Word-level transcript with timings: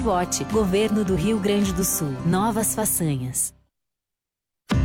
vote. 0.00 0.44
Governo 0.44 1.04
do 1.04 1.14
Rio 1.14 1.38
Grande 1.38 1.72
do 1.72 1.84
Sul. 1.84 2.14
Novas 2.26 2.74
façanhas. 2.74 3.54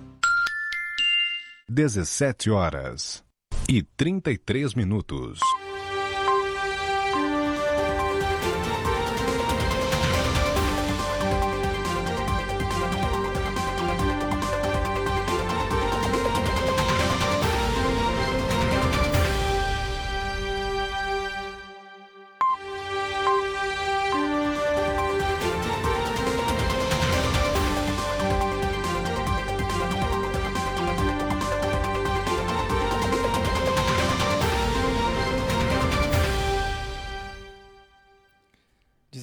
17 1.68 2.50
horas 2.50 3.24
e 3.68 3.82
33 3.82 4.74
minutos. 4.74 5.40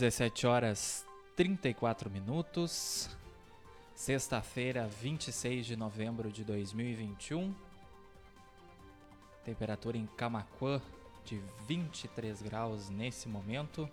17 0.10 0.48
horas 0.48 1.06
34 1.36 2.10
minutos, 2.10 3.08
sexta-feira, 3.94 4.88
26 4.88 5.68
de 5.68 5.76
novembro 5.76 6.32
de 6.32 6.44
2021. 6.44 7.54
Temperatura 9.46 9.98
em 9.98 10.08
Camaquã 10.18 10.82
de 11.24 11.40
23 11.68 12.42
graus 12.42 12.90
nesse 12.90 13.30
momento. 13.30 13.88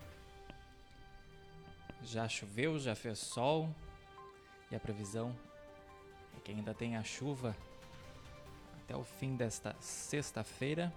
Já 2.02 2.26
choveu, 2.26 2.78
já 2.78 2.94
fez 2.94 3.18
sol 3.18 3.68
e 4.70 4.74
a 4.74 4.80
previsão 4.80 5.36
é 6.34 6.40
que 6.40 6.50
ainda 6.50 6.72
tem 6.72 6.96
a 6.96 7.04
chuva 7.04 7.54
até 8.82 8.96
o 8.96 9.04
fim 9.04 9.36
desta 9.36 9.76
sexta-feira. 9.80 10.90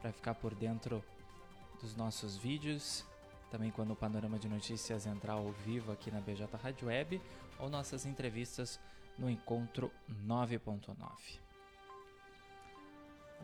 para 0.00 0.12
ficar 0.12 0.34
por 0.34 0.54
dentro 0.54 1.02
dos 1.80 1.94
nossos 1.94 2.36
vídeos. 2.36 3.04
Também 3.50 3.70
quando 3.70 3.92
o 3.92 3.96
Panorama 3.96 4.38
de 4.38 4.48
Notícias 4.48 5.06
entrar 5.06 5.34
ao 5.34 5.52
vivo 5.52 5.92
aqui 5.92 6.10
na 6.10 6.20
BJ 6.20 6.48
Rádio 6.60 6.88
Web 6.88 7.20
ou 7.58 7.68
nossas 7.68 8.04
entrevistas 8.04 8.80
no 9.16 9.30
Encontro 9.30 9.92
9.9. 10.26 11.43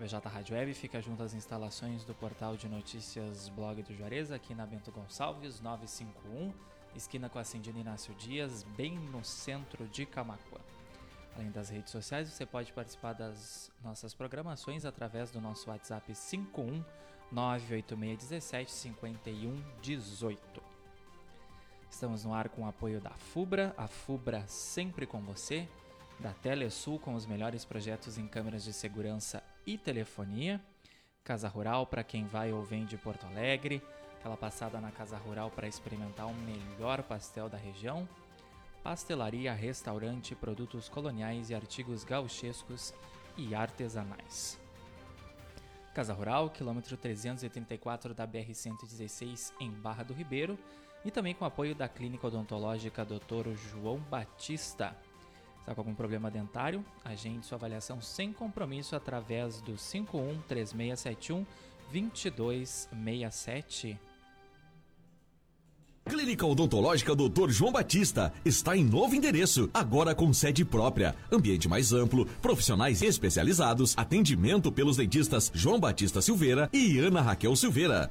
BJ 0.01 0.31
Rádio 0.31 0.57
Web 0.57 0.73
fica 0.73 0.99
junto 1.03 1.23
às 1.23 1.35
instalações 1.35 2.07
do 2.07 2.15
portal 2.15 2.57
de 2.57 2.67
notícias 2.67 3.51
Blog 3.51 3.83
do 3.83 3.95
Juarez, 3.95 4.33
aqui 4.33 4.55
na 4.55 4.65
Bento 4.65 4.91
Gonçalves, 4.91 5.61
951, 5.61 6.55
esquina 6.97 7.29
com 7.29 7.39
a 7.39 7.45
Cindina 7.45 7.81
Inácio 7.81 8.15
Dias, 8.15 8.63
bem 8.63 8.99
no 8.99 9.23
centro 9.23 9.87
de 9.89 10.07
Camacuã. 10.07 10.59
Além 11.37 11.51
das 11.51 11.69
redes 11.69 11.93
sociais, 11.93 12.31
você 12.31 12.47
pode 12.47 12.73
participar 12.73 13.13
das 13.13 13.71
nossas 13.85 14.15
programações 14.15 14.87
através 14.87 15.31
do 15.31 15.39
nosso 15.39 15.69
WhatsApp 15.69 16.15
51 16.15 16.83
98617 17.31 18.73
5118. 18.73 20.63
Estamos 21.91 22.25
no 22.25 22.33
ar 22.33 22.49
com 22.49 22.63
o 22.63 22.67
apoio 22.67 23.03
da 23.03 23.11
FUBRA, 23.11 23.75
a 23.77 23.87
FUBRA 23.87 24.47
sempre 24.47 25.07
com 25.07 25.21
você, 25.21 25.69
da 26.19 26.33
Telesul 26.33 26.99
com 26.99 27.15
os 27.15 27.27
melhores 27.27 27.67
projetos 27.67 28.17
em 28.17 28.27
câmeras 28.27 28.65
de 28.65 28.73
segurança 28.73 29.43
e 29.67 29.77
telefonia. 29.79 30.61
Casa 31.23 31.49
Rural 31.49 31.87
para 31.87 32.03
quem 32.03 32.27
vai 32.27 32.53
ou 32.53 32.63
vem 32.63 32.85
de 32.85 32.97
Porto 32.97 33.27
Alegre, 33.27 33.83
aquela 34.19 34.37
passada 34.37 34.81
na 34.81 34.91
Casa 34.91 35.17
Rural 35.17 35.51
para 35.51 35.69
experimentar 35.69 36.27
o 36.27 36.35
melhor 36.35 37.03
pastel 37.03 37.49
da 37.49 37.59
região. 37.59 38.09
Pastelaria, 38.83 39.53
restaurante, 39.53 40.35
produtos 40.35 40.89
coloniais 40.89 41.51
e 41.51 41.55
artigos 41.55 42.03
gauchescos 42.05 42.95
e 43.37 43.55
artesanais. 43.55 44.59
Casa 45.95 46.15
Rural, 46.15 46.51
quilômetro 46.51 46.97
334 46.97 48.15
da 48.15 48.27
BR-116 48.27 49.53
em 49.61 49.71
Barra 49.71 50.03
do 50.03 50.15
Ribeiro 50.15 50.59
e 51.05 51.11
também 51.11 51.35
com 51.35 51.45
apoio 51.45 51.75
da 51.75 51.89
Clínica 51.89 52.27
Odontológica 52.27 53.05
Dr. 53.05 53.55
João 53.55 53.99
Batista 53.99 54.97
Está 55.61 55.75
com 55.75 55.83
algum 55.83 55.95
problema 55.95 56.31
dentário? 56.31 56.83
Agende 57.05 57.45
sua 57.47 57.57
avaliação 57.57 58.01
sem 58.01 58.33
compromisso 58.33 58.97
através 58.97 59.61
do 59.61 59.77
51 59.77 60.41
3671 60.49 61.45
2267. 61.93 63.99
Clínica 66.11 66.45
Odontológica 66.45 67.15
Dr. 67.15 67.51
João 67.51 67.71
Batista 67.71 68.33
está 68.45 68.77
em 68.77 68.85
novo 68.85 69.15
endereço, 69.15 69.71
agora 69.73 70.13
com 70.13 70.33
sede 70.33 70.65
própria, 70.65 71.15
ambiente 71.31 71.69
mais 71.69 71.93
amplo, 71.93 72.27
profissionais 72.43 73.01
especializados, 73.01 73.95
atendimento 73.97 74.73
pelos 74.73 74.97
dentistas 74.97 75.53
João 75.55 75.79
Batista 75.79 76.21
Silveira 76.21 76.69
e 76.73 76.99
Ana 76.99 77.21
Raquel 77.21 77.55
Silveira. 77.55 78.11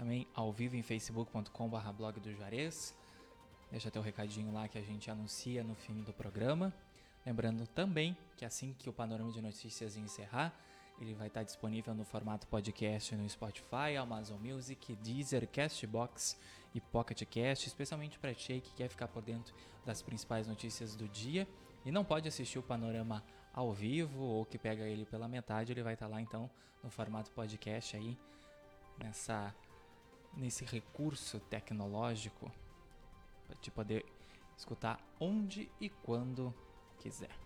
também 0.00 0.26
ao 0.34 0.50
vivo 0.50 0.76
em 0.76 0.82
facebook.com.br 0.82 1.92
blog 1.94 2.18
do 2.20 2.32
Juarez. 2.32 2.96
Deixa 3.70 3.90
teu 3.90 4.00
recadinho 4.00 4.50
lá 4.50 4.66
que 4.66 4.78
a 4.78 4.82
gente 4.82 5.10
anuncia 5.10 5.62
no 5.62 5.74
fim 5.74 6.02
do 6.02 6.10
programa. 6.10 6.72
Lembrando 7.26 7.66
também 7.66 8.16
que 8.34 8.46
assim 8.46 8.74
que 8.78 8.88
o 8.88 8.94
Panorama 8.94 9.30
de 9.30 9.42
Notícias 9.42 9.98
encerrar, 9.98 10.58
ele 10.98 11.12
vai 11.12 11.26
estar 11.26 11.42
disponível 11.42 11.94
no 11.94 12.02
formato 12.02 12.46
podcast 12.46 13.14
no 13.14 13.28
Spotify, 13.28 13.98
Amazon 14.00 14.38
Music, 14.40 14.96
Deezer, 14.96 15.46
Castbox 15.46 16.40
e 16.74 16.80
Pocket 16.80 17.22
Cast, 17.26 17.68
especialmente 17.68 18.18
para 18.18 18.34
ti 18.34 18.62
que 18.64 18.72
quer 18.72 18.88
ficar 18.88 19.08
por 19.08 19.20
dentro 19.20 19.54
das 19.84 20.00
principais 20.00 20.48
notícias 20.48 20.96
do 20.96 21.06
dia 21.06 21.46
e 21.84 21.92
não 21.92 22.06
pode 22.06 22.26
assistir 22.26 22.58
o 22.58 22.62
Panorama 22.62 23.22
ao 23.52 23.70
vivo 23.70 24.22
ou 24.22 24.46
que 24.46 24.56
pega 24.56 24.84
ele 24.84 25.04
pela 25.04 25.28
metade, 25.28 25.72
ele 25.72 25.82
vai 25.82 25.92
estar 25.92 26.06
lá 26.06 26.22
então 26.22 26.48
no 26.82 26.88
formato 26.88 27.30
podcast 27.32 27.98
aí 27.98 28.16
nessa 28.98 29.54
nesse 30.36 30.64
recurso 30.64 31.38
tecnológico 31.40 32.50
para 33.46 33.56
te 33.56 33.70
poder 33.70 34.04
escutar 34.56 34.98
onde 35.18 35.70
e 35.80 35.88
quando 35.88 36.54
quiser. 36.98 37.36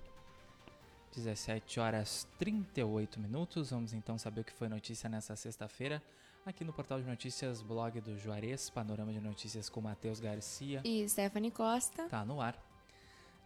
17 1.15 1.79
horas 1.81 2.27
38 2.39 3.21
minutos. 3.21 3.71
Vamos 3.71 3.93
então 3.93 4.19
saber 4.19 4.41
o 4.41 4.45
que 4.45 4.53
foi 4.53 4.69
notícia 4.69 5.09
nessa 5.09 5.37
sexta-feira 5.37 6.03
aqui 6.47 6.63
no 6.63 6.75
portal 6.75 7.01
de 7.01 7.07
notícias 7.07 7.63
blog 7.63 8.01
do 8.03 8.19
Juarez, 8.19 8.69
panorama 8.69 9.13
de 9.13 9.21
notícias 9.21 9.71
com 9.71 9.81
Matheus 9.81 10.21
Garcia 10.21 10.83
e 10.85 11.09
Stephanie 11.09 11.51
Costa. 11.51 12.07
Tá 12.09 12.25
no 12.25 12.41
ar. 12.41 12.63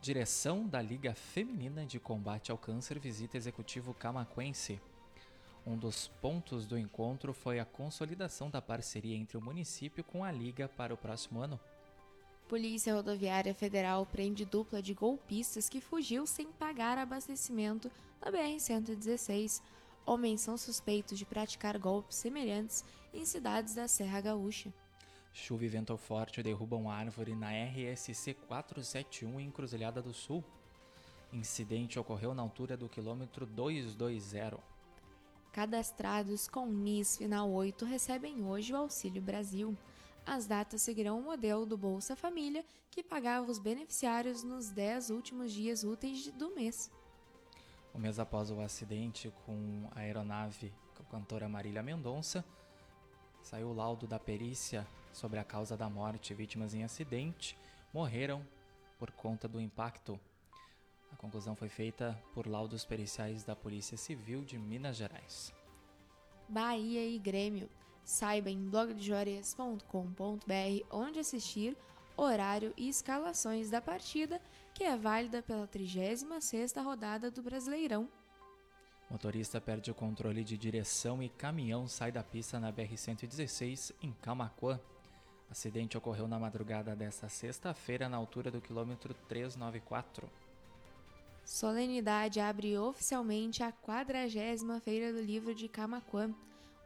Direção 0.00 0.66
da 0.66 0.82
Liga 0.82 1.14
Feminina 1.14 1.86
de 1.86 2.00
Combate 2.00 2.50
ao 2.50 2.58
Câncer 2.58 2.98
visita 2.98 3.36
executivo 3.36 3.94
camaquense. 3.94 4.80
Um 5.68 5.76
dos 5.76 6.08
pontos 6.22 6.66
do 6.66 6.78
encontro 6.78 7.34
foi 7.34 7.60
a 7.60 7.64
consolidação 7.66 8.48
da 8.48 8.62
parceria 8.62 9.14
entre 9.14 9.36
o 9.36 9.40
município 9.42 10.02
com 10.02 10.24
a 10.24 10.32
Liga 10.32 10.66
para 10.66 10.94
o 10.94 10.96
próximo 10.96 11.40
ano. 11.40 11.60
Polícia 12.48 12.94
Rodoviária 12.94 13.52
Federal 13.52 14.06
prende 14.06 14.46
dupla 14.46 14.80
de 14.80 14.94
golpistas 14.94 15.68
que 15.68 15.78
fugiu 15.78 16.26
sem 16.26 16.50
pagar 16.50 16.96
abastecimento 16.96 17.90
na 18.18 18.32
BR-116. 18.32 19.60
Homens 20.06 20.40
são 20.40 20.56
suspeitos 20.56 21.18
de 21.18 21.26
praticar 21.26 21.76
golpes 21.78 22.16
semelhantes 22.16 22.82
em 23.12 23.26
cidades 23.26 23.74
da 23.74 23.86
Serra 23.86 24.22
Gaúcha. 24.22 24.72
Chuva 25.34 25.66
e 25.66 25.68
vento 25.68 25.98
forte 25.98 26.42
derrubam 26.42 26.90
árvore 26.90 27.34
na 27.34 27.50
RSC 27.50 28.32
471 28.32 29.38
em 29.38 29.50
Cruzilhada 29.50 30.00
do 30.00 30.14
Sul. 30.14 30.42
Incidente 31.30 31.98
ocorreu 31.98 32.32
na 32.32 32.40
altura 32.40 32.74
do 32.74 32.88
quilômetro 32.88 33.44
220. 33.44 34.77
Cadastrados 35.58 36.46
com 36.46 36.66
NIS 36.66 37.16
final 37.16 37.50
8 37.50 37.84
recebem 37.84 38.44
hoje 38.44 38.72
o 38.72 38.76
Auxílio 38.76 39.20
Brasil. 39.20 39.76
As 40.24 40.46
datas 40.46 40.82
seguirão 40.82 41.18
o 41.18 41.24
modelo 41.24 41.66
do 41.66 41.76
Bolsa 41.76 42.14
Família, 42.14 42.64
que 42.88 43.02
pagava 43.02 43.50
os 43.50 43.58
beneficiários 43.58 44.44
nos 44.44 44.70
10 44.70 45.10
últimos 45.10 45.52
dias 45.52 45.82
úteis 45.82 46.30
do 46.30 46.54
mês. 46.54 46.88
Um 47.92 47.98
mês 47.98 48.20
após 48.20 48.52
o 48.52 48.60
acidente 48.60 49.32
com 49.44 49.88
a 49.96 49.98
aeronave 49.98 50.72
com 50.94 51.02
a 51.02 51.06
cantora 51.06 51.48
Marília 51.48 51.82
Mendonça, 51.82 52.44
saiu 53.42 53.70
o 53.70 53.74
laudo 53.74 54.06
da 54.06 54.20
perícia 54.20 54.86
sobre 55.12 55.40
a 55.40 55.44
causa 55.44 55.76
da 55.76 55.90
morte. 55.90 56.34
Vítimas 56.34 56.72
em 56.72 56.84
acidente 56.84 57.58
morreram 57.92 58.46
por 58.96 59.10
conta 59.10 59.48
do 59.48 59.60
impacto. 59.60 60.20
A 61.12 61.16
conclusão 61.16 61.56
foi 61.56 61.68
feita 61.68 62.20
por 62.34 62.46
laudos 62.46 62.84
periciais 62.84 63.44
da 63.44 63.56
Polícia 63.56 63.96
Civil 63.96 64.44
de 64.44 64.58
Minas 64.58 64.96
Gerais. 64.96 65.52
Bahia 66.48 67.06
e 67.06 67.18
Grêmio. 67.18 67.68
Saiba 68.04 68.48
em 68.48 68.70
blogdejuarez.com.br 68.70 70.86
onde 70.90 71.18
assistir, 71.18 71.76
horário 72.16 72.72
e 72.76 72.88
escalações 72.88 73.68
da 73.68 73.82
partida, 73.82 74.40
que 74.72 74.82
é 74.82 74.96
válida 74.96 75.42
pela 75.42 75.68
36ª 75.68 76.82
rodada 76.82 77.30
do 77.30 77.42
Brasileirão. 77.42 78.08
Motorista 79.10 79.60
perde 79.60 79.90
o 79.90 79.94
controle 79.94 80.44
de 80.44 80.56
direção 80.56 81.22
e 81.22 81.28
caminhão 81.28 81.88
sai 81.88 82.12
da 82.12 82.22
pista 82.22 82.60
na 82.60 82.72
BR-116 82.72 83.94
em 84.02 84.12
Camaquã. 84.12 84.78
Acidente 85.50 85.96
ocorreu 85.96 86.28
na 86.28 86.38
madrugada 86.38 86.94
desta 86.94 87.28
sexta-feira 87.28 88.08
na 88.08 88.18
altura 88.18 88.50
do 88.50 88.60
quilômetro 88.60 89.14
394. 89.26 90.30
Solenidade 91.48 92.40
abre 92.40 92.76
oficialmente 92.76 93.62
a 93.62 93.72
40 93.72 94.80
Feira 94.80 95.14
do 95.14 95.22
Livro 95.22 95.54
de 95.54 95.66
Camaquã. 95.66 96.30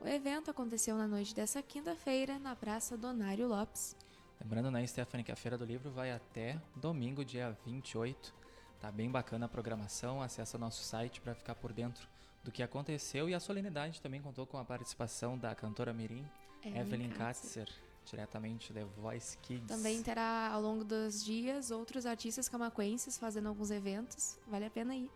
O 0.00 0.06
evento 0.06 0.52
aconteceu 0.52 0.96
na 0.96 1.08
noite 1.08 1.34
dessa 1.34 1.60
quinta-feira 1.60 2.38
na 2.38 2.54
Praça 2.54 2.96
Donário 2.96 3.48
Lopes. 3.48 3.96
Lembrando, 4.40 4.70
né, 4.70 4.86
Stephanie, 4.86 5.24
que 5.24 5.32
a 5.32 5.36
Feira 5.36 5.58
do 5.58 5.64
Livro 5.64 5.90
vai 5.90 6.12
até 6.12 6.60
domingo, 6.76 7.24
dia 7.24 7.58
28. 7.66 8.32
Tá 8.80 8.92
bem 8.92 9.10
bacana 9.10 9.46
a 9.46 9.48
programação, 9.48 10.22
acessa 10.22 10.56
nosso 10.56 10.84
site 10.84 11.20
para 11.20 11.34
ficar 11.34 11.56
por 11.56 11.72
dentro 11.72 12.06
do 12.44 12.52
que 12.52 12.62
aconteceu 12.62 13.28
e 13.28 13.34
a 13.34 13.40
solenidade 13.40 14.00
também 14.00 14.22
contou 14.22 14.46
com 14.46 14.58
a 14.58 14.64
participação 14.64 15.36
da 15.36 15.56
cantora 15.56 15.92
Mirim, 15.92 16.24
Evelyn 16.64 16.80
Evelyn 16.82 17.10
Katzer. 17.10 17.66
Katzer, 17.66 17.82
diretamente 18.04 18.72
da 18.72 18.84
Voice 18.84 19.36
Kids. 19.38 19.66
Também 19.68 20.02
terá 20.02 20.50
ao 20.52 20.60
longo 20.60 20.84
dos 20.84 21.24
dias 21.24 21.70
outros 21.70 22.06
artistas 22.06 22.48
camaquenses 22.48 23.18
fazendo 23.18 23.48
alguns 23.48 23.70
eventos. 23.70 24.38
Vale 24.46 24.66
a 24.66 24.70
pena 24.70 24.94
ir. 24.94 25.10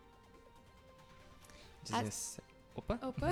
17... 1.83 2.41
Opa! 2.77 2.99
Opa! 3.01 3.29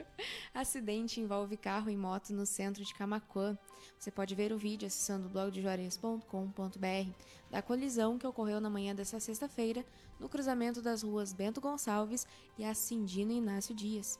Acidente 0.54 1.20
envolve 1.20 1.56
carro 1.58 1.90
e 1.90 1.96
moto 1.96 2.30
no 2.32 2.46
centro 2.46 2.82
de 2.82 2.94
Camaquã. 2.94 3.56
Você 3.98 4.10
pode 4.10 4.34
ver 4.34 4.52
o 4.52 4.58
vídeo 4.58 4.86
acessando 4.86 5.28
blogdejuarez.com.br 5.28 7.10
da 7.50 7.60
colisão 7.60 8.18
que 8.18 8.26
ocorreu 8.26 8.58
na 8.58 8.70
manhã 8.70 8.94
desta 8.94 9.20
sexta-feira 9.20 9.84
no 10.18 10.30
cruzamento 10.30 10.80
das 10.80 11.02
ruas 11.02 11.34
Bento 11.34 11.60
Gonçalves 11.60 12.26
e 12.56 12.64
Acindino 12.64 13.32
Inácio 13.32 13.74
Dias. 13.74 14.18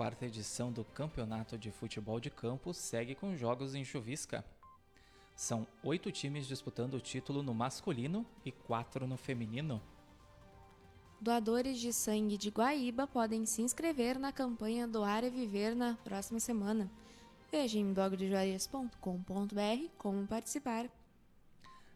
Quarta 0.00 0.24
edição 0.24 0.72
do 0.72 0.82
Campeonato 0.82 1.58
de 1.58 1.70
Futebol 1.70 2.18
de 2.18 2.30
Campo 2.30 2.72
segue 2.72 3.14
com 3.14 3.36
jogos 3.36 3.74
em 3.74 3.84
chuvisca. 3.84 4.42
São 5.36 5.66
oito 5.82 6.10
times 6.10 6.46
disputando 6.46 6.94
o 6.94 7.00
título 7.02 7.42
no 7.42 7.52
masculino 7.52 8.24
e 8.42 8.50
quatro 8.50 9.06
no 9.06 9.18
feminino. 9.18 9.78
Doadores 11.20 11.78
de 11.78 11.92
sangue 11.92 12.38
de 12.38 12.48
Guaíba 12.48 13.06
podem 13.06 13.44
se 13.44 13.60
inscrever 13.60 14.18
na 14.18 14.32
campanha 14.32 14.88
Doar 14.88 15.22
e 15.22 15.28
Viver 15.28 15.76
na 15.76 15.96
próxima 15.96 16.40
semana. 16.40 16.90
Veja 17.52 17.78
em 17.78 17.92
blogdejuarez.com.br 17.92 19.90
como 19.98 20.26
participar. 20.26 20.88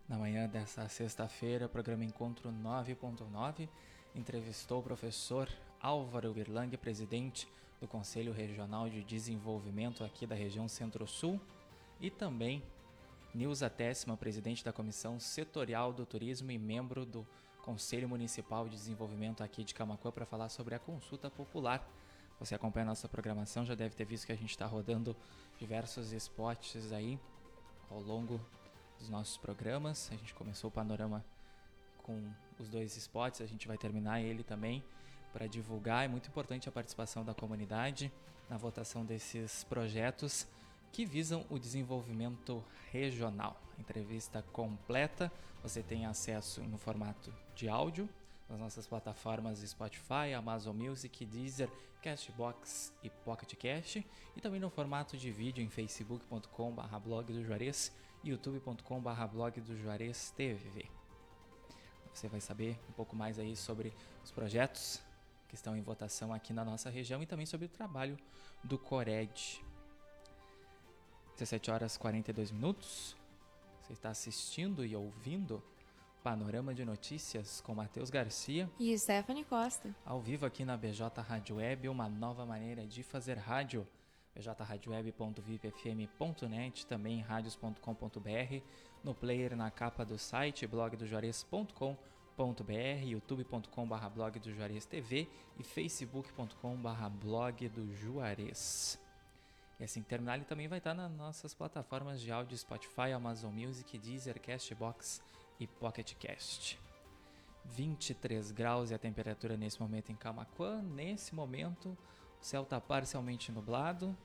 Na 0.07 0.19
manhã 0.19 0.47
dessa 0.47 0.87
sexta-feira, 0.91 1.65
o 1.65 1.71
programa 1.71 2.05
Encontro 2.05 2.53
9.9 2.53 3.67
entrevistou 4.15 4.81
o 4.81 4.83
professor 4.83 5.49
Álvaro 5.81 6.35
Birlang, 6.35 6.77
presidente 6.77 7.49
do 7.85 7.89
Conselho 7.89 8.33
Regional 8.33 8.89
de 8.89 9.05
Desenvolvimento 9.05 10.03
aqui 10.05 10.27
da 10.27 10.35
região 10.35 10.67
Centro-Sul, 10.67 11.39
e 12.01 12.11
também 12.11 12.63
Nilza 13.35 13.69
Tessima, 13.69 14.17
presidente 14.17 14.65
da 14.65 14.73
Comissão 14.73 15.21
Setorial 15.21 15.93
do 15.93 16.07
Turismo 16.07 16.51
e 16.51 16.57
membro 16.57 17.05
do 17.05 17.27
Conselho 17.63 18.09
Municipal 18.09 18.67
de 18.67 18.77
Desenvolvimento 18.77 19.45
aqui 19.45 19.63
de 19.63 19.75
Camacuã 19.75 20.11
para 20.11 20.25
falar 20.25 20.49
sobre 20.49 20.75
a 20.75 20.79
consulta 20.79 21.29
popular. 21.29 21.87
Você 22.41 22.55
acompanha 22.55 22.87
a 22.87 22.89
nossa 22.89 23.07
programação, 23.07 23.67
já 23.67 23.75
deve 23.75 23.95
ter 23.95 24.07
visto 24.07 24.25
que 24.25 24.33
a 24.33 24.37
gente 24.37 24.51
está 24.51 24.65
rodando 24.65 25.15
diversos 25.59 26.11
spots 26.11 26.91
aí 26.91 27.21
ao 27.91 28.01
longo 28.01 28.41
dos 28.99 29.11
nossos 29.11 29.37
programas. 29.37 30.11
A 30.11 30.17
gente 30.17 30.33
começou 30.33 30.69
o 30.69 30.73
panorama 30.73 31.23
com 31.99 32.33
os 32.59 32.67
dois 32.67 32.97
spots, 32.97 33.43
a 33.43 33.47
gente 33.47 33.69
vai 33.69 33.77
terminar 33.77 34.23
ele 34.23 34.43
também 34.43 34.83
para 35.35 35.49
divulgar. 35.49 36.05
É 36.05 36.09
muito 36.09 36.29
importante 36.29 36.69
a 36.69 36.73
participação 36.73 37.25
da 37.25 37.35
comunidade 37.35 38.11
na 38.49 38.57
votação 38.57 39.05
desses 39.05 39.65
projetos 39.65 40.47
que 40.93 41.05
visam 41.05 41.45
o 41.51 41.59
desenvolvimento 41.59 42.65
regional. 42.93 43.61
Entrevista 43.77 44.43
completa, 44.53 45.31
você 45.61 45.83
tem 45.83 46.07
acesso 46.07 46.63
no 46.63 46.79
formato 46.79 47.35
de 47.57 47.69
áudio 47.69 48.09
nas 48.49 48.61
nossas 48.61 48.87
plataformas 48.87 49.59
Spotify, 49.59 50.33
Amazon 50.37 50.77
Music, 50.77 51.25
Deezer, 51.27 51.69
Castbox 52.01 52.93
e 53.03 53.11
Pocket 53.11 53.55
Cast 53.57 54.07
e 54.37 54.41
também 54.41 54.61
no 54.61 54.71
formato 54.71 55.17
de 55.17 55.31
vídeo 55.33 55.65
em 55.65 55.69
facebook.com.br 55.69 56.99
blog 57.03 57.33
do 57.33 57.43
Juarez 57.43 57.91
e 58.23 58.31
youtube.com.br 58.31 59.27
blog 59.33 59.61
do 59.63 59.77
Juarez 59.77 60.31
TV. 60.37 60.87
Você 62.13 62.29
vai 62.29 62.41
saber 62.41 62.79
um 62.89 62.93
pouco 62.93 63.17
mais 63.17 63.39
aí 63.39 63.57
sobre 63.57 63.93
os 64.23 64.31
projetos 64.31 65.03
que 65.55 65.57
estão 65.57 65.77
em 65.77 65.81
votação 65.81 66.35
aqui 66.35 66.53
na 66.53 66.65
nossa 66.65 66.91
região 66.91 67.23
e 67.23 67.27
também 67.27 67.47
sobre 67.47 67.67
o 67.67 67.69
trabalho 67.69 68.19
do 68.65 68.77
Cored. 68.77 69.65
17 71.35 71.71
horas 71.71 71.97
42 71.97 72.51
minutos. 72.51 73.17
Você 73.81 73.93
está 73.93 74.11
assistindo 74.11 74.85
e 74.85 74.97
ouvindo 74.97 75.63
Panorama 76.25 76.75
de 76.75 76.85
Notícias 76.85 77.61
com 77.61 77.73
Matheus 77.73 78.11
Garcia. 78.11 78.69
E 78.81 78.99
Stephanie 78.99 79.45
Costa. 79.45 79.95
Ao 80.05 80.21
vivo 80.21 80.45
aqui 80.45 80.65
na 80.65 80.77
BJ 80.77 81.23
Rádio 81.23 81.55
Web, 81.57 81.89
uma 81.89 82.09
nova 82.09 82.45
maneira 82.45 82.85
de 82.85 83.05
fazer 83.05 83.39
rádio. 83.39 83.87
bjradioweb.vipfm.net, 84.35 86.87
também 86.87 87.21
radios.com.br, 87.21 88.61
no 89.05 89.15
player 89.15 89.55
na 89.55 89.71
capa 89.71 90.05
do 90.05 90.19
site 90.19 90.67
blogdojuarez.com.br, 90.67 92.14
youtube.com.br 93.05 94.09
blog 94.15 94.39
do 94.39 94.53
Juarez 94.53 94.85
TV 94.87 95.29
e 95.59 95.63
facebook.com.br 95.63 97.09
blog 97.21 97.69
do 97.69 97.95
Juarez. 97.95 98.99
E 99.79 99.85
assim 99.85 100.03
terminar, 100.03 100.37
ele 100.37 100.45
também 100.45 100.69
vai 100.69 100.79
estar 100.79 100.95
nas 100.95 101.11
nossas 101.11 101.55
plataformas 101.55 102.21
de 102.21 102.31
áudio 102.31 102.57
Spotify, 102.57 103.13
Amazon 103.15 103.53
Music, 103.53 103.99
Deezer, 103.99 104.41
Castbox 104.41 105.21
e 105.59 105.67
Pocket 105.67 106.15
Cast. 106.15 106.79
23 107.65 108.53
graus 108.53 108.91
e 108.91 108.95
a 108.95 108.99
temperatura 108.99 109.57
nesse 109.57 109.81
momento 109.81 110.13
em 110.13 110.17
Camaquã. 110.17 110.83
Nesse 110.83 111.35
momento, 111.35 111.97
o 112.41 112.45
céu 112.45 112.63
está 112.63 112.81
parcialmente 112.81 113.51
nublado. 113.51 114.17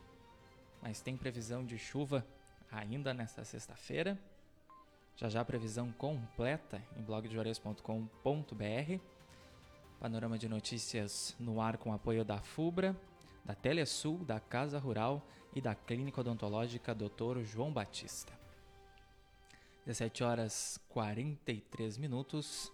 mas 0.81 1.01
tem 1.01 1.17
previsão 1.17 1.65
de 1.65 1.77
chuva 1.77 2.25
ainda 2.71 3.13
nesta 3.13 3.43
sexta-feira. 3.43 4.17
Já 5.19 5.27
já 5.27 5.43
previsão 5.43 5.91
completa 5.91 6.81
em 6.95 7.01
blogdejuarez.com.br. 7.01 9.01
Panorama 9.99 10.37
de 10.37 10.47
notícias 10.47 11.35
no 11.37 11.59
ar 11.59 11.77
com 11.77 11.91
apoio 11.91 12.23
da 12.23 12.39
FUBRA, 12.39 12.95
da 13.43 13.53
Telesul, 13.53 14.19
da 14.19 14.39
Casa 14.39 14.79
Rural 14.79 15.21
e 15.53 15.59
da 15.59 15.75
Clínica 15.75 16.21
Odontológica 16.21 16.95
Dr. 16.95 17.43
João 17.43 17.69
Batista. 17.69 18.31
17 19.85 20.23
horas 20.23 20.79
43 20.87 21.97
minutos. 21.97 22.71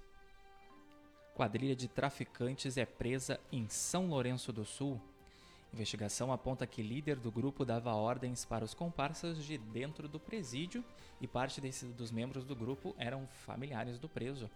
Quadrilha 1.33 1.75
de 1.75 1.87
traficantes 1.87 2.77
é 2.77 2.85
presa 2.85 3.39
em 3.51 3.67
São 3.67 4.07
Lourenço 4.07 4.53
do 4.53 4.63
Sul. 4.63 5.01
Investigação 5.75 6.32
aponta 6.32 6.65
que 6.65 6.82
líder 6.82 7.17
do 7.17 7.29
grupo 7.29 7.65
dava 7.65 7.94
ordens 7.94 8.46
para 8.46 8.63
os 8.63 8.74
comparsas 8.74 9.44
de 9.44 9.58
dentro 9.58 10.08
do 10.08 10.17
presídio 10.17 10.82
e 11.20 11.27
parte 11.27 11.60
desse, 11.60 11.88
dos 11.88 12.12
membros 12.12 12.46
do 12.46 12.55
grupo 12.55 12.96
eram 12.98 13.27
familiares 13.27 14.00
do 14.00 14.08
preso. 14.08 14.50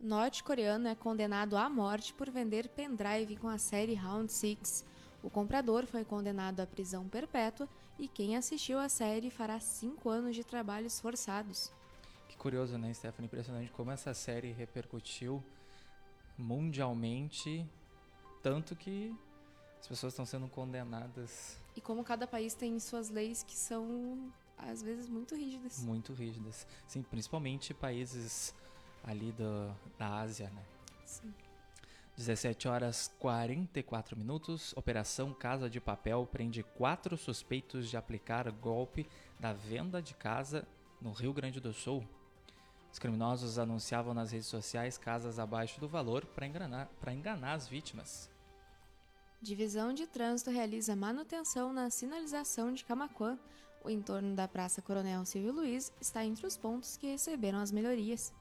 Norte-coreano 0.00 0.88
é 0.88 0.94
condenado 0.94 1.58
à 1.58 1.68
morte 1.68 2.14
por 2.14 2.30
vender 2.30 2.70
pendrive 2.70 3.36
com 3.36 3.48
a 3.48 3.58
série 3.58 3.92
Round 3.92 4.32
6. 4.32 4.82
O 5.22 5.28
comprador 5.28 5.84
foi 5.84 6.06
condenado 6.06 6.60
à 6.60 6.66
prisão 6.66 7.06
perpétua 7.06 7.68
e 7.98 8.08
quem 8.08 8.34
assistiu 8.34 8.78
à 8.78 8.88
série 8.88 9.28
fará 9.28 9.60
cinco 9.60 10.08
anos 10.08 10.34
de 10.34 10.42
trabalhos 10.42 10.98
forçados. 10.98 11.70
Que 12.30 12.36
curioso, 12.38 12.78
né, 12.78 12.94
Stephanie? 12.94 13.26
Impressionante 13.26 13.70
como 13.72 13.90
essa 13.90 14.14
série 14.14 14.52
repercutiu 14.52 15.44
mundialmente, 16.38 17.68
tanto 18.42 18.74
que 18.74 19.14
as 19.80 19.86
pessoas 19.86 20.12
estão 20.12 20.26
sendo 20.26 20.48
condenadas. 20.48 21.58
E 21.76 21.80
como 21.80 22.02
cada 22.04 22.26
país 22.26 22.54
tem 22.54 22.78
suas 22.80 23.10
leis 23.10 23.42
que 23.42 23.54
são, 23.56 24.32
às 24.56 24.82
vezes, 24.82 25.08
muito 25.08 25.34
rígidas. 25.34 25.78
Muito 25.80 26.12
rígidas. 26.12 26.66
Sim, 26.86 27.02
principalmente 27.02 27.72
países 27.72 28.54
ali 29.04 29.32
do, 29.32 29.74
da 29.98 30.20
Ásia, 30.20 30.50
né? 30.50 30.64
Sim. 31.04 31.32
17 32.16 32.66
horas 32.66 33.14
44 33.20 34.16
minutos. 34.16 34.72
Operação 34.76 35.32
Casa 35.32 35.70
de 35.70 35.80
Papel 35.80 36.26
prende 36.26 36.64
quatro 36.64 37.16
suspeitos 37.16 37.88
de 37.88 37.96
aplicar 37.96 38.50
golpe 38.50 39.08
da 39.38 39.52
venda 39.52 40.02
de 40.02 40.14
casa 40.14 40.66
no 41.00 41.12
Rio 41.12 41.32
Grande 41.32 41.60
do 41.60 41.72
Sul. 41.72 42.04
Os 42.92 42.98
criminosos 42.98 43.56
anunciavam 43.56 44.12
nas 44.14 44.32
redes 44.32 44.48
sociais 44.48 44.98
casas 44.98 45.38
abaixo 45.38 45.78
do 45.80 45.86
valor 45.86 46.26
para 46.26 46.46
enganar, 46.46 46.90
enganar 47.12 47.52
as 47.52 47.68
vítimas. 47.68 48.28
Divisão 49.40 49.94
de 49.94 50.04
Trânsito 50.04 50.50
realiza 50.50 50.96
manutenção 50.96 51.72
na 51.72 51.90
sinalização 51.90 52.72
de 52.72 52.84
Camaquã. 52.84 53.38
O 53.84 53.88
entorno 53.88 54.34
da 54.34 54.48
Praça 54.48 54.82
Coronel 54.82 55.24
Silvio 55.24 55.52
Luiz 55.52 55.92
está 56.00 56.24
entre 56.24 56.44
os 56.44 56.56
pontos 56.56 56.96
que 56.96 57.06
receberam 57.06 57.60
as 57.60 57.70
melhorias. 57.70 58.34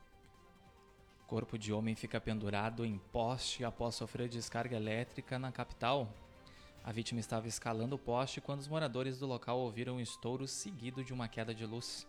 Corpo 1.27 1.55
de 1.55 1.71
homem 1.71 1.93
fica 1.93 2.19
pendurado 2.19 2.83
em 2.83 2.97
poste 3.11 3.63
após 3.63 3.93
sofrer 3.93 4.27
descarga 4.27 4.75
elétrica 4.75 5.37
na 5.37 5.51
capital. 5.51 6.11
A 6.83 6.91
vítima 6.91 7.19
estava 7.19 7.47
escalando 7.47 7.95
o 7.95 7.99
poste 7.99 8.41
quando 8.41 8.61
os 8.61 8.67
moradores 8.67 9.19
do 9.19 9.27
local 9.27 9.59
ouviram 9.59 9.97
um 9.97 10.01
estouro 10.01 10.47
seguido 10.47 11.03
de 11.03 11.13
uma 11.13 11.27
queda 11.27 11.53
de 11.53 11.65
luz. 11.65 12.07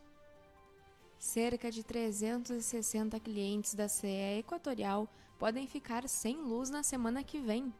Cerca 1.18 1.70
de 1.70 1.84
360 1.84 3.20
clientes 3.20 3.74
da 3.74 3.86
CE 3.86 4.38
Equatorial 4.38 5.06
podem 5.38 5.66
ficar 5.66 6.08
sem 6.08 6.38
luz 6.40 6.70
na 6.70 6.82
semana 6.82 7.22
que 7.22 7.38
vem. 7.38 7.70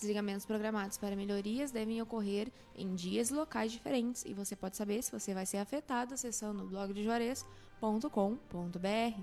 Desligamentos 0.00 0.46
programados 0.46 0.96
para 0.96 1.14
melhorias 1.14 1.70
devem 1.70 2.00
ocorrer 2.00 2.50
em 2.74 2.94
dias 2.94 3.28
e 3.28 3.34
locais 3.34 3.70
diferentes 3.70 4.24
e 4.24 4.32
você 4.32 4.56
pode 4.56 4.74
saber 4.74 5.02
se 5.02 5.12
você 5.12 5.34
vai 5.34 5.44
ser 5.44 5.58
afetado 5.58 6.14
acessando 6.14 6.64
blogdejuarez.com.br. 6.64 9.20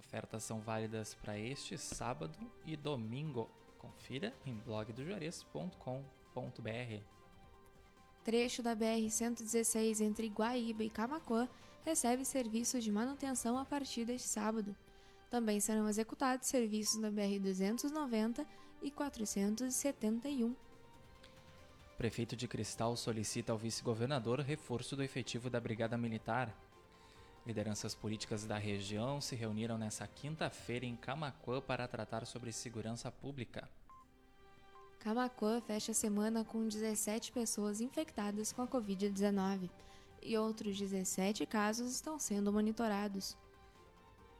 Ofertas 0.06 0.44
são 0.44 0.60
válidas 0.60 1.14
para 1.14 1.36
este 1.36 1.76
sábado 1.76 2.38
e 2.64 2.76
domingo. 2.76 3.50
Confira 3.76 4.32
em 4.46 4.54
blogdojuarez.com.br. 4.54 7.02
Trecho 8.22 8.62
da 8.62 8.76
BR-116 8.76 10.00
entre 10.00 10.28
Guaíba 10.28 10.84
e 10.84 10.90
Camacuã 10.90 11.48
recebe 11.84 12.24
serviço 12.24 12.80
de 12.80 12.92
manutenção 12.92 13.58
a 13.58 13.64
partir 13.64 14.04
deste 14.04 14.28
sábado. 14.28 14.76
Também 15.28 15.58
serão 15.58 15.88
executados 15.88 16.46
serviços 16.46 17.00
na 17.00 17.10
BR-290 17.10 18.46
e 18.82 18.92
471. 18.92 20.54
Prefeito 21.98 22.36
de 22.36 22.46
Cristal 22.46 22.96
solicita 22.96 23.50
ao 23.50 23.58
vice-governador 23.58 24.38
reforço 24.40 24.94
do 24.94 25.02
efetivo 25.02 25.50
da 25.50 25.58
Brigada 25.58 25.98
Militar. 25.98 26.54
Lideranças 27.46 27.94
políticas 27.94 28.44
da 28.44 28.58
região 28.58 29.20
se 29.20 29.36
reuniram 29.36 29.78
nesta 29.78 30.04
quinta-feira 30.04 30.84
em 30.84 30.96
Camacuã 30.96 31.60
para 31.60 31.86
tratar 31.86 32.26
sobre 32.26 32.50
segurança 32.50 33.08
pública. 33.12 33.70
Camacuã 34.98 35.60
fecha 35.60 35.92
a 35.92 35.94
semana 35.94 36.44
com 36.44 36.66
17 36.66 37.30
pessoas 37.30 37.80
infectadas 37.80 38.52
com 38.52 38.62
a 38.62 38.66
Covid-19 38.66 39.70
e 40.20 40.36
outros 40.36 40.76
17 40.76 41.46
casos 41.46 41.92
estão 41.92 42.18
sendo 42.18 42.52
monitorados. 42.52 43.36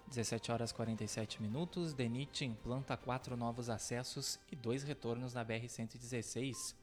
17 0.09 0.51
horas 0.51 0.73
47 0.73 1.41
minutos, 1.41 1.95
DENIT 1.95 2.45
implanta 2.45 2.97
quatro 2.97 3.37
novos 3.37 3.71
acessos 3.71 4.41
e 4.51 4.57
dois 4.57 4.83
retornos 4.83 5.33
na 5.33 5.45
BR-116. 5.45 6.75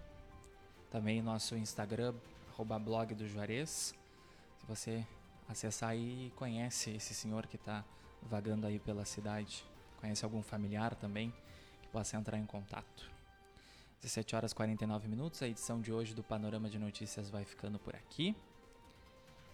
também 0.92 1.20
nosso 1.24 1.56
Instagram, 1.56 2.14
arroba 2.52 2.78
blog 2.78 3.16
do 3.16 3.28
Juarez. 3.28 3.96
Se 4.60 4.68
você 4.68 5.04
acessar 5.50 5.90
aí, 5.90 6.32
conhece 6.36 6.92
esse 6.92 7.16
senhor 7.16 7.48
que 7.48 7.56
está 7.56 7.84
vagando 8.22 8.68
aí 8.68 8.78
pela 8.78 9.04
cidade, 9.04 9.66
conhece 10.00 10.24
algum 10.24 10.44
familiar 10.44 10.94
também 10.94 11.34
que 11.82 11.88
possa 11.88 12.18
entrar 12.18 12.38
em 12.38 12.46
contato. 12.46 13.13
17 14.04 14.36
horas 14.36 14.52
49 14.52 15.08
minutos, 15.08 15.42
a 15.42 15.48
edição 15.48 15.80
de 15.80 15.94
hoje 15.94 16.14
do 16.14 16.22
Panorama 16.22 16.70
de 16.70 16.78
Notícias 16.78 17.30
vai 17.30 17.46
ficando 17.46 17.80
por 17.80 17.96
aqui. 17.96 18.36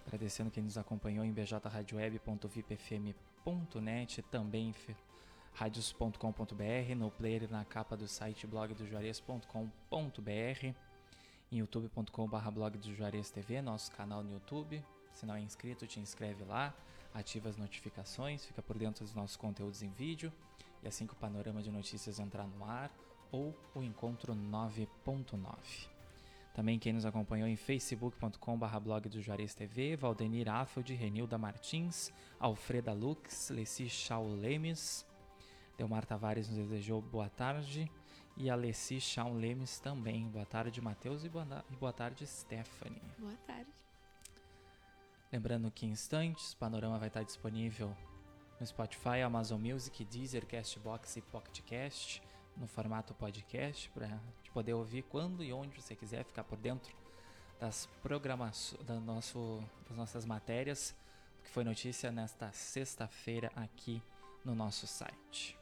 Agradecendo 0.08 0.50
quem 0.50 0.64
nos 0.64 0.76
acompanhou 0.76 1.24
em 1.24 1.32
bjradioweb.vipfm.net, 1.32 4.24
também 4.24 4.74
radios.com.br, 5.54 6.96
no 6.98 7.12
player 7.12 7.48
na 7.48 7.64
capa 7.64 7.96
do 7.96 8.08
site 8.08 8.48
blogdojuarez.com.br, 8.48 10.74
em 11.52 11.60
youtube.com.br 11.60 12.50
blog 12.52 12.76
do 12.80 12.96
Juarez 12.96 13.30
TV, 13.30 13.62
nosso 13.62 13.92
canal 13.92 14.24
no 14.24 14.32
YouTube. 14.32 14.84
Se 15.14 15.28
não 15.28 15.36
é 15.36 15.42
inscrito, 15.42 15.86
te 15.86 16.00
inscreve 16.00 16.44
lá, 16.44 16.74
ativa 17.14 17.50
as 17.50 17.56
notificações, 17.56 18.46
fica 18.46 18.64
por 18.64 18.80
dentro 18.80 19.06
dos 19.06 19.14
nossos 19.14 19.38
conteúdos 19.38 19.84
em 19.84 19.92
vídeo. 19.92 20.34
E 20.82 20.88
assim 20.88 21.06
que 21.06 21.14
o 21.14 21.18
panorama 21.18 21.62
de 21.62 21.70
notícias 21.70 22.20
entrar 22.20 22.48
no 22.48 22.66
ar, 22.66 22.90
ou 23.32 23.56
o 23.76 23.84
Encontro 23.84 24.34
9.9. 24.34 25.90
Também 26.54 26.80
quem 26.80 26.94
nos 26.94 27.06
acompanhou 27.06 27.48
em 27.48 27.56
facebook.com.br 27.56 28.80
blog 28.82 29.08
do 29.08 29.22
Juarez 29.22 29.54
TV, 29.54 29.96
Valdenir 29.96 30.50
Affeld, 30.50 30.94
Renilda 30.94 31.38
Martins, 31.38 32.12
Alfreda 32.40 32.92
Lux, 32.92 33.50
Leci 33.50 33.90
Chau 33.90 34.28
Lemes, 34.28 35.06
Delmar 35.78 36.06
Tavares 36.06 36.50
nos 36.50 36.58
desejou 36.58 37.02
boa 37.02 37.30
tarde 37.30 37.90
e 38.36 38.50
a 38.50 38.56
Leci 38.56 39.00
Chau 39.00 39.34
Lemes 39.34 39.80
também. 39.80 40.28
Boa 40.28 40.46
tarde, 40.46 40.82
Matheus, 40.82 41.24
e 41.24 41.30
boa 41.30 41.94
tarde, 41.94 42.28
Stephanie. 42.28 43.02
Boa 43.18 43.38
tarde. 43.48 43.72
Lembrando 45.32 45.72
que 45.72 45.86
em 45.86 45.92
instantes, 45.92 46.54
Panorama 46.56 46.98
vai 46.98 47.08
estar 47.08 47.24
disponível 47.24 47.96
no 48.60 48.66
Spotify, 48.68 49.22
Amazon 49.24 49.62
Music, 49.62 50.04
Deezer, 50.04 50.46
Castbox 50.46 51.16
e 51.16 51.22
PocketCast 51.22 52.22
no 52.60 52.68
formato 52.68 53.14
podcast 53.14 53.90
para 53.92 54.20
poder 54.54 54.74
ouvir 54.74 55.04
quando 55.04 55.44
e 55.44 55.54
onde 55.54 55.82
você 55.82 55.96
quiser 55.96 56.26
ficar 56.26 56.44
por 56.44 56.58
dentro 56.58 56.94
das 57.60 57.88
programações 58.04 58.86
da 58.86 58.96
nosso, 58.96 59.64
das 59.88 59.98
nossas 59.98 60.26
matérias 60.26 60.94
que 61.44 61.50
foi 61.50 61.64
notícia 61.64 62.12
nesta 62.12 62.52
sexta-feira 62.52 63.52
aqui 63.56 64.04
no 64.44 64.54
nosso 64.54 64.86
site. 64.86 65.58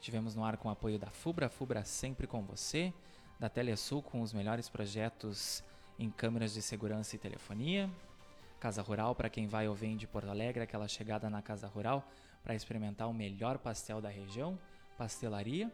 Tivemos 0.00 0.34
no 0.34 0.44
ar 0.44 0.56
com 0.56 0.68
o 0.68 0.72
apoio 0.72 0.98
da 0.98 1.10
Fubra, 1.10 1.48
Fubra 1.48 1.84
sempre 1.84 2.26
com 2.26 2.42
você, 2.42 2.92
da 3.38 3.48
Telesul 3.48 4.02
com 4.02 4.20
os 4.20 4.32
melhores 4.32 4.68
projetos 4.68 5.62
em 5.96 6.10
câmeras 6.10 6.52
de 6.52 6.60
segurança 6.60 7.14
e 7.14 7.18
telefonia, 7.18 7.88
Casa 8.58 8.82
Rural 8.82 9.14
para 9.14 9.30
quem 9.30 9.46
vai 9.46 9.68
ou 9.68 9.74
vem 9.74 9.96
de 9.96 10.06
Porto 10.06 10.28
Alegre, 10.28 10.62
aquela 10.62 10.88
chegada 10.88 11.30
na 11.30 11.40
Casa 11.40 11.68
Rural 11.68 12.04
para 12.42 12.54
experimentar 12.54 13.08
o 13.08 13.14
melhor 13.14 13.58
pastel 13.58 14.00
da 14.00 14.08
região 14.08 14.58
pastelaria, 14.96 15.70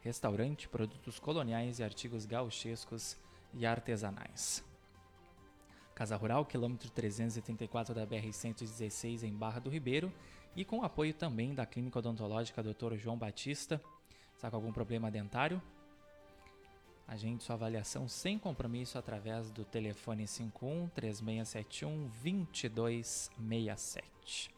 restaurante, 0.00 0.68
produtos 0.68 1.18
coloniais 1.18 1.78
e 1.78 1.84
artigos 1.84 2.24
gauchescos 2.24 3.18
e 3.54 3.66
artesanais. 3.66 4.64
Casa 5.94 6.16
Rural, 6.16 6.46
quilômetro 6.46 6.88
334 6.90 7.94
da 7.94 8.06
BR-116 8.06 9.24
em 9.24 9.34
Barra 9.34 9.58
do 9.58 9.68
Ribeiro 9.68 10.12
e 10.54 10.64
com 10.64 10.84
apoio 10.84 11.12
também 11.12 11.52
da 11.54 11.66
Clínica 11.66 11.98
Odontológica 11.98 12.62
Dr. 12.62 12.94
João 12.94 13.18
Batista. 13.18 13.82
Está 14.36 14.48
com 14.48 14.56
algum 14.56 14.72
problema 14.72 15.10
dentário? 15.10 15.60
Agende 17.06 17.42
sua 17.42 17.54
avaliação 17.54 18.06
sem 18.06 18.38
compromisso 18.38 18.98
através 18.98 19.50
do 19.50 19.64
telefone 19.64 20.26
51 20.26 20.88
3671 20.90 22.08
2267. 22.22 24.57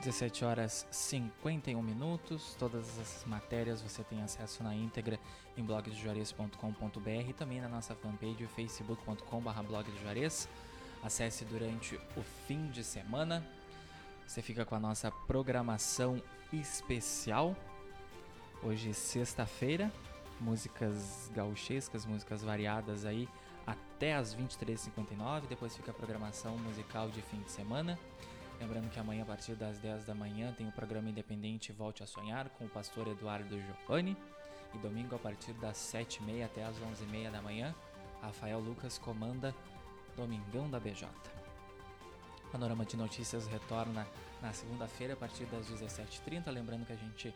17 0.00 0.46
horas 0.46 0.86
51 0.90 1.82
minutos. 1.82 2.56
Todas 2.58 2.88
essas 2.98 3.24
matérias 3.26 3.82
você 3.82 4.02
tem 4.02 4.22
acesso 4.22 4.62
na 4.62 4.74
íntegra 4.74 5.20
em 5.58 5.62
blogdejuarez.com.br 5.62 7.28
e 7.28 7.32
também 7.34 7.60
na 7.60 7.68
nossa 7.68 7.94
fanpage 7.94 8.46
facebook.com.br 8.46 9.62
blogdejuarez. 9.66 10.48
Acesse 11.02 11.44
durante 11.44 11.96
o 12.16 12.22
fim 12.46 12.70
de 12.70 12.82
semana. 12.82 13.46
Você 14.26 14.40
fica 14.40 14.64
com 14.64 14.74
a 14.74 14.80
nossa 14.80 15.10
programação 15.10 16.22
especial. 16.50 17.54
Hoje, 18.62 18.94
sexta-feira, 18.94 19.92
músicas 20.40 21.30
gauchescas, 21.34 22.06
músicas 22.06 22.42
variadas 22.42 23.04
aí 23.04 23.28
até 23.66 24.14
as 24.14 24.34
23h59. 24.34 25.42
Depois 25.46 25.76
fica 25.76 25.90
a 25.90 25.94
programação 25.94 26.56
musical 26.56 27.10
de 27.10 27.20
fim 27.20 27.40
de 27.42 27.50
semana. 27.50 27.98
Lembrando 28.60 28.90
que 28.90 29.00
amanhã, 29.00 29.22
a 29.22 29.26
partir 29.26 29.54
das 29.54 29.78
10 29.78 30.04
da 30.04 30.14
manhã, 30.14 30.52
tem 30.52 30.68
o 30.68 30.72
programa 30.72 31.08
independente 31.08 31.72
Volte 31.72 32.02
a 32.02 32.06
Sonhar 32.06 32.50
com 32.50 32.66
o 32.66 32.68
pastor 32.68 33.08
Eduardo 33.08 33.58
Giovanni. 33.58 34.14
E 34.74 34.78
domingo, 34.78 35.16
a 35.16 35.18
partir 35.18 35.54
das 35.54 35.78
7h30 35.78 36.44
até 36.44 36.64
as 36.64 36.76
11h30 36.76 37.30
da 37.30 37.40
manhã, 37.40 37.74
Rafael 38.20 38.60
Lucas 38.60 38.98
comanda 38.98 39.54
Domingão 40.14 40.68
da 40.68 40.78
BJ. 40.78 41.08
Panorama 42.52 42.84
de 42.84 42.96
Notícias 42.96 43.46
retorna 43.46 44.06
na 44.42 44.52
segunda-feira, 44.52 45.14
a 45.14 45.16
partir 45.16 45.46
das 45.46 45.66
17h30. 45.70 46.50
Lembrando 46.50 46.84
que 46.84 46.92
a 46.92 46.96
gente 46.96 47.34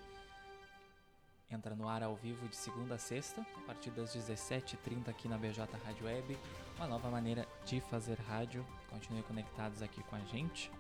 entra 1.51 1.75
no 1.75 1.89
ar 1.89 2.03
ao 2.03 2.15
vivo 2.17 2.47
de 2.49 2.57
segunda 2.57 2.97
a 2.97 2.99
sexta, 2.99 3.41
a 3.41 3.61
partir 3.67 3.91
das 3.93 4.15
17h30 4.15 5.09
aqui 5.09 5.27
na 5.27 5.39
BJ 5.39 5.65
Rádio 5.85 6.05
Web. 6.05 6.37
Uma 6.77 6.87
nova 6.87 7.09
maneira 7.09 7.49
de 7.65 7.81
fazer 7.81 8.19
rádio. 8.21 8.67
Continuem 8.91 9.23
conectados 9.23 9.81
aqui 9.81 10.03
com 10.03 10.17
a 10.17 10.21
gente. 10.21 10.71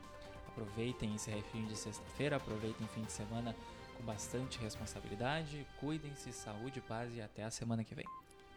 Aproveitem 0.55 1.17
esse 1.17 1.31
refim 1.31 1.65
de 1.65 1.75
sexta-feira, 1.75 2.37
aproveitem 2.37 2.87
o 2.87 2.89
fim 2.91 3.03
de 3.03 3.11
semana 3.11 3.57
com 3.97 4.05
bastante 4.05 4.59
responsabilidade. 4.61 5.67
Cuidem-se, 5.81 6.33
saúde, 6.33 6.81
paz 6.81 7.13
e 7.13 7.21
até 7.21 7.43
a 7.43 7.51
semana 7.51 7.83
que 7.83 7.95
vem. 7.95 8.07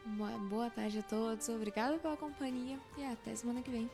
Boa, 0.05 0.37
boa 0.37 0.69
tarde 0.69 0.99
a 0.99 1.03
todos, 1.03 1.49
obrigado 1.49 1.99
pela 1.99 2.15
companhia 2.15 2.79
e 2.97 3.03
até 3.03 3.35
semana 3.35 3.61
que 3.61 3.71
vem. 3.71 3.89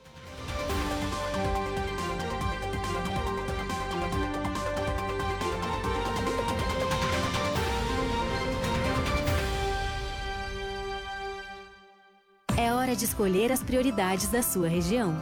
É 12.57 12.71
hora 12.73 12.95
de 12.95 13.05
escolher 13.05 13.51
as 13.51 13.63
prioridades 13.63 14.27
da 14.27 14.43
sua 14.43 14.67
região. 14.67 15.17